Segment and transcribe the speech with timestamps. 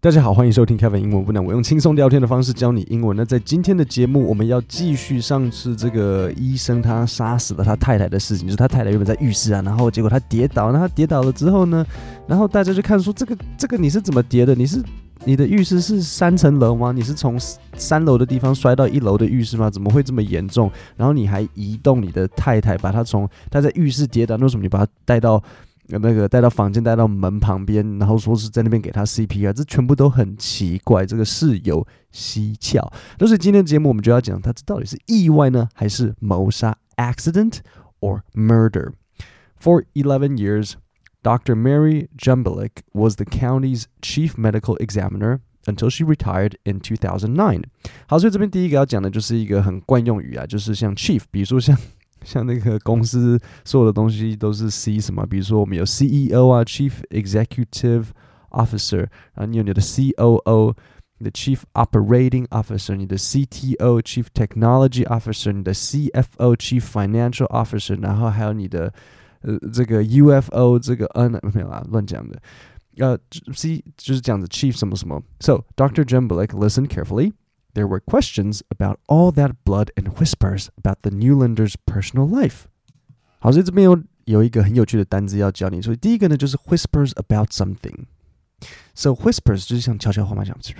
[0.00, 1.44] 大家好，欢迎收听 Kevin 英文不难。
[1.44, 3.16] 我用轻松聊天的方式教你英文。
[3.16, 11.84] 那在今天的节目，我们要继续上次这个医生他杀死了他太太的事情，就是他太太原本在浴室啊，然后结果他跌倒，那他跌倒了之后呢，
[12.28, 14.54] 然后大家就看说这个这个你是怎么跌的？
[14.54, 14.80] 你是
[15.24, 16.92] 你的浴室是三层楼吗？
[16.92, 17.36] 你是从
[17.74, 19.68] 三楼的地方摔到一楼的浴室吗？
[19.68, 20.70] 怎么会这么严重？
[20.96, 25.42] 然后你还移动你的太太，把她从她在浴室跌倒，为什么你把她带到？
[25.90, 32.92] 那个带到房间，带到门旁边，然后说是在那边给他 CPR，这全部都很奇怪，这个事有蹊跷。
[33.18, 37.60] 所以今天的节目我们就要讲，它这到底是意外呢，还是谋杀 （accident
[38.00, 38.92] or murder）。
[39.58, 40.74] For eleven years,
[41.22, 41.56] Dr.
[41.56, 47.62] Mary Jumbelik was the county's chief medical examiner until she retired in 2009.
[48.06, 51.76] 好，所以这边第一个要讲的就是一个很惯用语啊，就是像 chief，比如说像。
[52.27, 58.05] 像那个公司所有的东西都是 C 什么，比如说我们有 CEO 啊，Chief Executive
[58.51, 60.73] Officer，然后你有你的 COO，
[61.17, 68.93] 你的 Chief Operating Officer，你的 CTO Chief Technology Officer，你的 CFO Chief Financial Officer，然后还有你的
[69.41, 72.41] 呃这个 UFO 这个 N 没有啊，乱讲的，
[72.97, 73.17] 呃
[73.53, 75.21] C 就是这样子 Chief 什么什么。
[75.39, 76.05] So Dr.
[76.05, 77.33] Jumblick, listen carefully.
[77.78, 82.64] There were questions about all that blood and whispers about the Neulander's personal life.
[83.38, 85.80] 好，所以这边有有一个很有趣的单词要教你。
[85.80, 88.06] 所以第一个呢，就是 whispers about something。
[88.96, 90.74] So whispers 就是像悄悄话嘛，讲这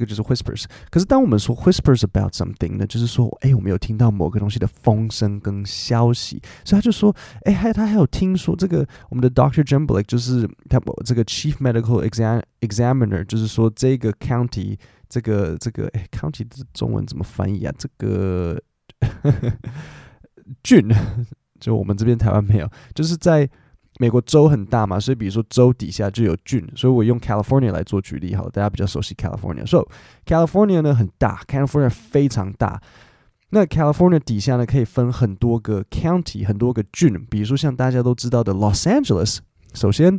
[0.00, 0.64] 个就是 whispers.
[0.90, 12.42] 可是当我们说 whispers about something 呢，就是说，哎，我们有听到某个东西的风声跟消息，所以他就说，哎，还他还有听说这个我们的 Doctor j u m b l e Chief Medical Exam
[12.60, 14.76] Examiner，就是说这个 County
[15.10, 17.74] 这个这个哎，county 的中文怎么翻译啊？
[17.76, 18.58] 这个
[20.62, 20.88] 郡，
[21.58, 23.46] 就我们这边台湾没有，就是在
[23.98, 29.66] 美国州很大嘛，所以比如说州底下就有郡，所以我用 California 来做举例，好，大家比较熟悉 California。
[29.66, 29.86] So
[30.24, 32.80] California 呢很大，California 非常大。
[33.50, 39.38] 那 California 底下呢可以分很多个 county，很多个郡，比如说像大家都知道的 Los Angeles。
[39.74, 40.18] 首先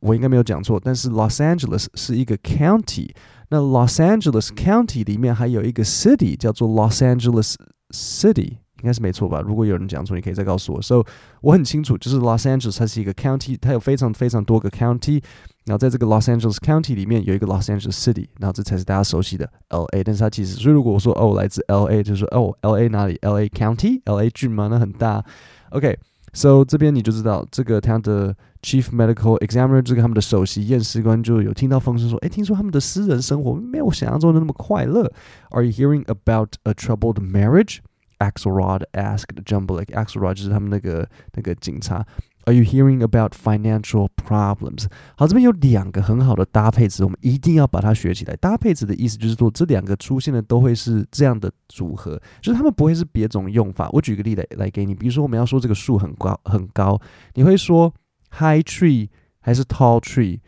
[0.00, 3.10] 我应该没有讲错，但是 Los Angeles 是一个 county。
[3.48, 7.54] 那 Los Angeles County 里面还有一个 city 叫做 Los Angeles
[7.90, 9.40] City，应该是没错吧？
[9.40, 10.80] 如果有人讲错，你可以再告诉我。
[10.80, 11.04] So
[11.40, 15.20] 我很清楚，就是 Los Angeles 它是一个 county，它有非常非常多个 county，
[15.64, 20.04] 然后在这个 Los Angeles County 里面有一个 Los Angeles City，然后这才是大家熟悉的 LA。
[20.04, 24.68] 但是它其实，所以如果我说哦来自 LA，就是说哦 LA 哪里？LA County，LA 郡吗？
[24.70, 25.24] 那很大。
[25.70, 25.98] OK。
[26.33, 35.09] So 这边你就知道，这个他的 Chief Medical Examiner 这个他们的首席验尸官就有听到风声说，哎，听说他们的私人生活没有想象中的那么快乐。
[35.51, 37.79] Are you hearing about a troubled marriage?
[38.19, 39.85] Axelrod asked Jumblick.
[39.93, 42.05] Axelrod 就是他们那个那个警察。
[42.45, 44.86] Are you hearing about financial problems？
[45.16, 48.36] 好，这边有两个很好的搭配词，我们一定要把它学起来。
[48.36, 53.88] 搭配词的意思就是说，这两个出现的都会是这样的组合，就是他们不会是别种用法。
[53.90, 57.00] 我举个例来来给你，比如说我们要说这个树很高很高，
[57.34, 57.92] 你会说
[58.30, 59.08] high tree
[59.40, 60.38] 还是 tall tree？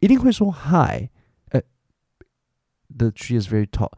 [0.00, 1.08] 一定会说 high，
[1.50, 1.60] 呃
[2.98, 3.90] ，the tree is very tall，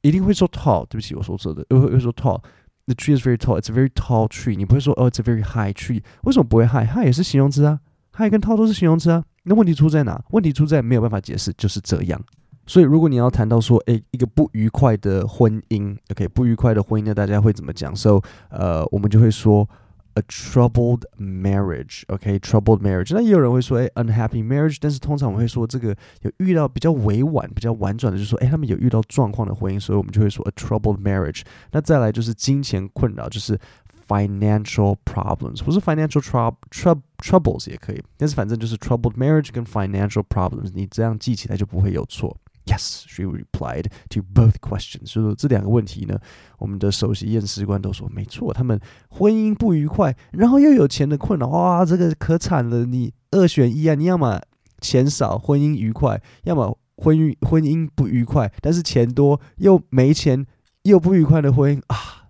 [0.00, 0.86] 一定会说 tall。
[0.86, 2.42] 对不起，我说错的，又会说 tall。
[2.86, 3.58] The tree is very tall.
[3.58, 4.56] It's a very tall tree.
[4.56, 6.02] 你不会说哦，It's a very high tree.
[6.24, 7.80] 为什么不会 high？high 也是形容词啊
[8.16, 9.24] ，high 跟 tall 都是形容词啊。
[9.42, 10.22] 那问题出在哪？
[10.30, 12.20] 问题出在没有办法解释，就是这样。
[12.66, 19.68] 所以如果你要谈到说，诶，一个不愉快的婚姻，OK，不愉快的婚姻，那大家会怎么讲？So，呃，我们就会说。
[20.16, 22.04] a troubled marriage.
[22.06, 23.12] OK, troubled marriage.
[23.12, 24.76] 那也有人会说，哎，unhappy marriage。
[24.80, 25.88] 但是通常我们会说，这个
[26.22, 31.42] 有遇到比较委婉、比较婉转的，就是说，哎，他们有遇到状况的婚姻，所以我们就会说 a troubled marriage。
[31.72, 33.58] 那再来就是金钱困扰，就是
[34.06, 42.36] financial problems，不是 financial trou trou troubles 也可以，但是反正就是 troubled marriage 跟 financial problems，你这样记起来就不会有错。
[42.66, 45.08] Yes, she replied to both questions。
[45.08, 46.18] 所以说这两个问题呢，
[46.58, 52.86] 我们的首席验尸官都说没错，他们婚姻不愉快，然后又有钱的困扰，哇，这个可惨了！
[52.86, 54.40] 你二选一啊，你要么
[54.80, 60.46] 钱少，婚姻愉快；要么婚姻婚姻不愉快，但是钱多又没钱
[60.84, 62.23] 又不愉快的婚姻啊。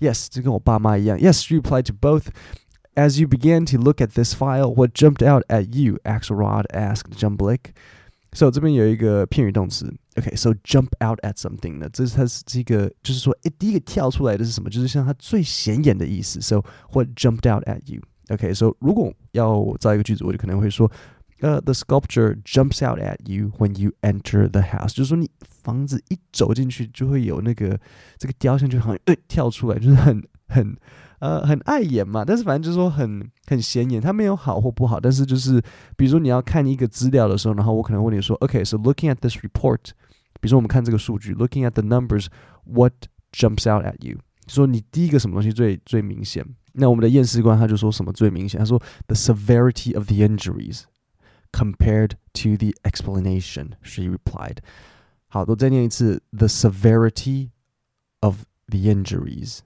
[0.00, 1.18] Yes，就跟我爸妈一样。
[1.18, 2.26] Yes, she replied to both.
[2.94, 5.98] As you began to look at this file, what jumped out at you?
[6.04, 7.72] Axelrod asked Jumblick.
[8.34, 14.70] So 这边有一个片语动词，OK，so jump out at something 呢，这是它是一个，就是说，诶，第一个跳出来的是什么？
[14.70, 16.40] 就是像它最显眼的意思。
[16.40, 20.90] So what jumped out at you？OK，so 如果要造一个句子，我就可能会说，
[21.40, 25.28] 呃，the sculpture jumps out at you when you enter the house，就是说你
[25.62, 27.78] 房子一走进去就会有那个
[28.16, 30.76] 这个雕像就好像诶跳出来，就是很很
[31.18, 35.60] 呃很碍眼嘛，但是反正就是说很很显眼，它没有好或不好，但是就是
[35.96, 39.78] 比如说你要看一个资料的时候，然后我可能问你说，OK，so、okay, looking at this report，
[40.40, 42.92] 比如说我们看这个数据，looking at the numbers，what
[43.32, 44.18] jumps out at you？
[44.46, 46.44] 说你第一个什么东西最最明显？
[46.74, 48.60] 那我们的验尸官他就说什么最明显？
[48.60, 50.82] 他说 the severity of the injuries
[51.52, 53.76] compared to the explanation.
[53.82, 54.58] She replied.
[55.28, 57.50] 好，我再念一次 the severity
[58.20, 59.60] of the injuries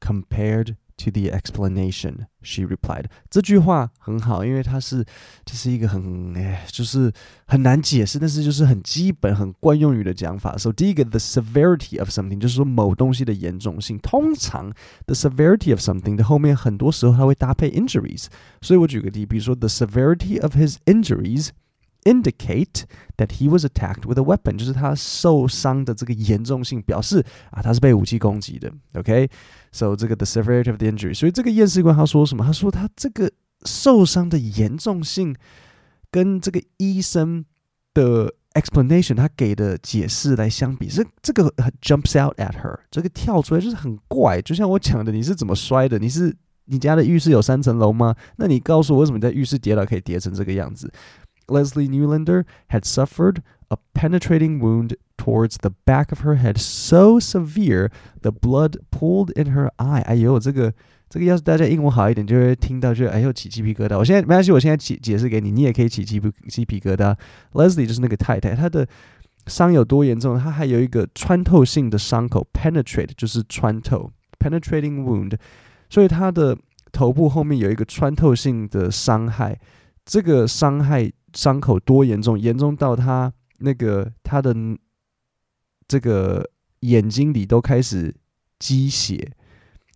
[0.00, 3.06] compared to the explanation, she replied.
[3.30, 5.04] 这句话很好，因为它是
[5.44, 7.10] 这是一个很哎，就是
[7.46, 10.56] 很难解释，但是就是很基本、很惯用语的讲法。
[10.58, 13.98] So 第一个，the severity of something，就是说某东西的严重性。
[13.98, 14.72] 通常，
[15.06, 18.26] the severity of something 的后面很多时候它会搭配 injuries。
[18.60, 21.50] 所以我举个例，比如说，the severity of his injuries。
[22.05, 22.85] Indicate
[23.17, 28.71] that he was attacked with a weapon，就是他受伤的这个严重性表示啊，他是被武器攻击的。
[28.93, 32.45] OK，so、这个 the severity of the injury，所以这个验尸官他说什么？
[32.45, 33.31] 他说他这个
[33.65, 35.35] 受伤的严重性
[36.09, 37.43] 跟这个医生
[37.93, 44.41] 的 explanation 他给的解释来相比，这这个 jumps out at her，这个跳出来就是很怪。
[44.41, 45.97] 就像我讲的，你是怎么摔的？
[45.97, 46.35] 你是
[46.65, 48.15] 你家的浴室有三层楼吗？
[48.37, 50.91] 那你告诉我为什么在浴室跌倒可以跌成这个样子
[51.47, 53.37] Leslie Neulander had suffered
[53.69, 57.89] a penetrating wound towards the back of her head so severe
[58.21, 60.01] the blood pooled in her eye。
[60.01, 60.73] 哎呦，这个
[61.09, 63.97] 这个要是大家英文好一点，就会听到就哎呦起鸡皮疙瘩。
[63.97, 67.15] 我现在没关系，我现在解解释给你，你也可以起鸡皮鸡皮疙瘩。
[67.53, 68.87] Leslie 就是那个太太，她的
[69.47, 70.37] 伤有多严重？
[70.37, 75.37] 她还有一个穿透性的伤口，penetrate 就是穿透，penetrating wound，
[75.89, 76.57] 所以她的
[76.91, 79.57] 头部后面有一个穿透性的伤害。
[80.05, 82.39] 这个伤害伤口多严重？
[82.39, 84.55] 严重到他那个他的
[85.87, 86.49] 这个
[86.79, 88.15] 眼睛里都开始
[88.57, 89.31] 积血。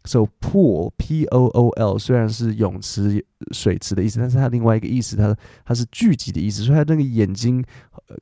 [0.05, 6.63] So pool P O O L 虽然是泳池、水池的意思，但是它另外一个意思，它它是聚集的意思。
[6.63, 7.61] 所以他那个眼睛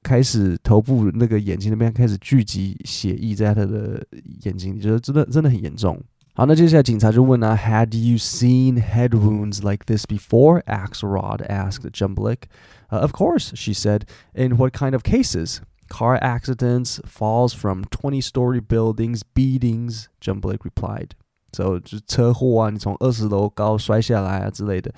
[0.02, 4.04] 开始头部那个眼睛那边开始聚集血液在他的
[4.44, 6.04] 眼睛里，就是真的真的很严重。
[6.38, 10.62] 好，那接下来警察就问啊，Had you seen head wounds like this before?
[10.66, 12.44] Axelrod asked Jumbelic.
[12.92, 14.04] Uh, of course, she said.
[14.36, 15.62] In what kind of cases?
[15.90, 20.10] Car accidents, falls from 20-story buildings, beatings.
[20.22, 21.16] Jumbelic replied.
[21.54, 24.94] So 就车祸啊，你从二十楼高摔下来啊之类的。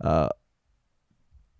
[0.00, 0.28] 呃、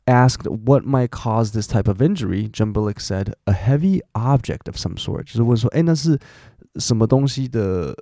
[0.05, 2.51] uh,，asked what might cause this type of injury.
[2.51, 5.23] Jumbelic said a heavy object of some sort.
[5.23, 6.21] 就是问说，哎，那是
[6.75, 7.97] 什么东西的？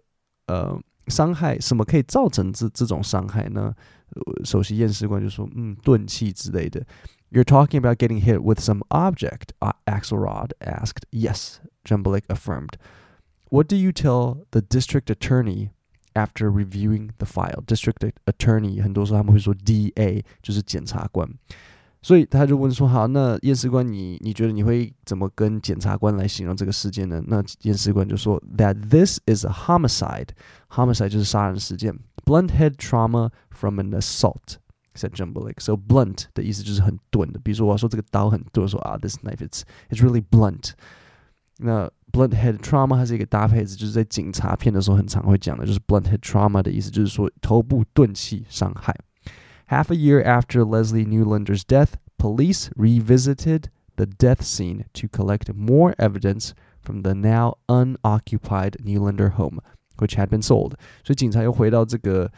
[0.46, 0.81] 呃、uh,。
[1.08, 3.74] 伤害什么可以造成这这种伤害呢？
[4.44, 6.86] 首席验尸官就说，嗯，钝器之类的。
[7.30, 11.02] You're talking about getting hit with some object, uh, Axelrod asked.
[11.10, 12.74] Yes, Jumbelic affirmed.
[13.50, 15.70] What do you tell the district attorney
[16.14, 17.64] after reviewing the file?
[17.66, 21.28] District attorney 很多时候他们会说 DA，就是检察官。
[22.04, 30.28] 所以他就问说：“好，那验尸官你你觉得你会怎么跟检察官来形容这个事件呢？”那验尸官就说：“That this is a homicide.
[30.68, 31.98] Homicide 就是杀人事件。
[32.26, 34.56] Blunt head trauma from an assault.”
[34.94, 37.40] Said j u m b l i k So blunt 的意思就是很钝的。
[37.42, 40.72] 比如说我要说这个刀很钝，说啊，this knife it's it's really blunt。
[41.56, 48.94] 那 blunt head trauma 它是一个搭配词，就是在警察片的时候很常会讲的，就是 blunt head trauma 的意思就是说头部钝器伤害。
[49.66, 56.55] Half a year after Leslie Neulander's death, police revisited the death scene to collect more evidence
[56.82, 59.61] from the now unoccupied Neulander home,
[59.99, 60.75] which had been sold.
[61.02, 62.30] 所以警察又回到这个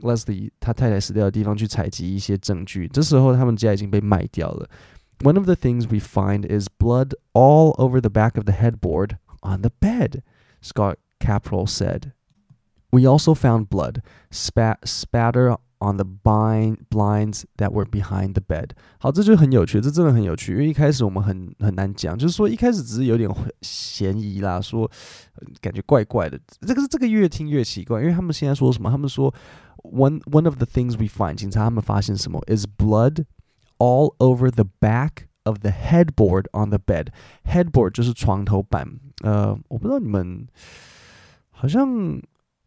[0.00, 2.88] Leslie 他太太死掉的地方去采集一些证据。
[2.88, 4.68] 这时候他们家已经被卖掉了。
[5.22, 9.60] One of the things we find is blood all over the back of the headboard on
[9.60, 10.22] the bed,
[10.62, 12.12] Scott Caprell said.
[12.90, 18.69] We also found blood spat, spatter on the blind blinds that were behind the bed。
[18.97, 23.29] 好，这就很有趣，这真的很有趣，因为一开始我们很很难讲，就是说一开始只是有点
[23.61, 24.89] 嫌疑啦，说
[25.61, 26.39] 感觉怪怪的。
[26.61, 28.89] 这个是这个越听越奇怪，因为他们现在说什么？
[28.89, 29.33] 他们说
[29.83, 32.41] one one of the things we find，警察他们发现什么？
[32.47, 33.25] is blood
[33.77, 38.87] all over the back of the headboard on the bed。headboard 就是床头板。
[39.23, 40.47] 呃，我不知道你们
[41.51, 42.19] 好像，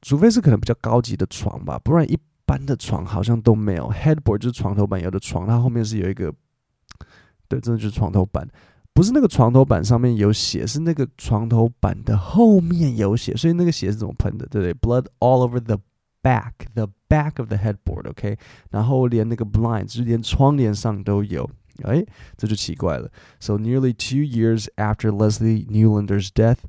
[0.02, 2.18] 除非是可能比较高级的床吧，不然一。
[2.45, 6.33] 般的床好像都没有，headboard 就是床头板，有的床它后面是有一个，
[7.47, 8.47] 对，真的就是床头板，
[8.93, 15.79] 不是那个床头板上面有血，是那个床头板的后面有血，所以那个血是怎么喷的，对不对？Blood all over the
[16.21, 18.37] back, the back of the headboard, OK，
[18.71, 21.49] 然后连那个 blind，就是连窗帘上都有。
[21.83, 22.05] 哎，
[22.37, 23.09] 这就奇怪了。
[23.39, 26.59] So nearly two years after Leslie Neulander's death,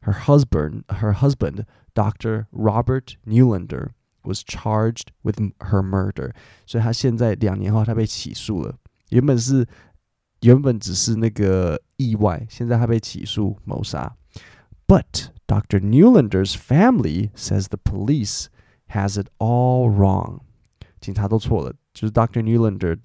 [0.00, 2.46] her husband, her husband, Dr.
[2.50, 3.88] Robert Neulander,
[4.24, 6.32] was charged with her murder.
[14.86, 15.80] but Dr.
[15.80, 18.48] Neulander's family says the police
[18.88, 20.40] has it all wrong，
[21.00, 22.42] 警察都错了，就是 Dr.
[22.42, 22.96] Neulander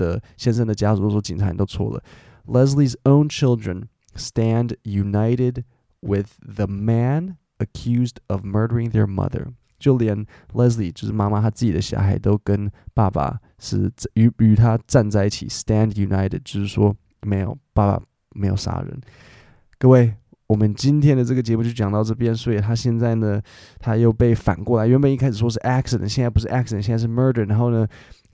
[3.05, 5.63] own children stand united
[6.01, 9.53] with the man accused of murdering their mother.
[9.79, 18.03] 就连 Leslie 就是妈妈她自己的小孩都跟爸爸是与与他站在一起，stand united，就是说没有爸爸
[18.35, 19.01] 没有杀人。
[19.77, 20.13] 各位，
[20.47, 23.41] 我们今天的这个节目就讲到这边，所以他现在呢，
[23.79, 27.47] 他又被反过来，原本一开始说是 accident，现在不是 accident，现在是 murder。
[27.47, 27.87] 然后呢，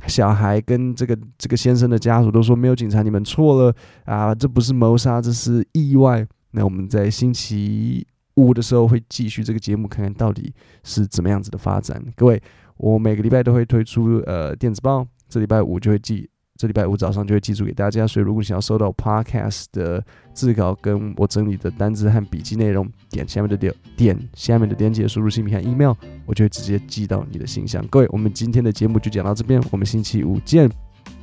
[0.08, 3.76] 小孩跟这个这个先生的家属都说没有警察，你们错了
[4.06, 6.26] 啊，这不是谋杀，这是意外。
[6.52, 12.02] 那我们在星期五的时候会继续这个节目，看看到底是怎么样子的发展。
[12.16, 12.42] 各位，
[12.78, 16.30] 我每个礼拜都会推出呃电子报，这礼拜五就会寄。
[16.58, 20.02] 这礼拜五早上就会寄出给大家，所以如果你想要收到 Podcast 的
[20.34, 25.94] 字稿跟我整理的单字和笔记内容，点下面的点点下面的链接，输入姓名和 email，
[26.26, 27.86] 我就会直接寄到你的信箱。
[27.88, 30.72] 各位，我们今天的节目就讲到这边，我们星期五见，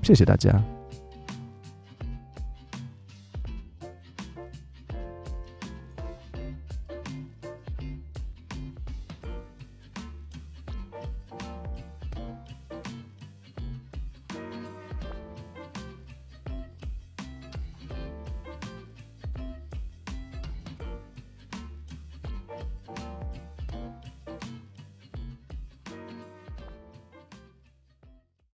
[0.03, 0.82] 谢谢大家。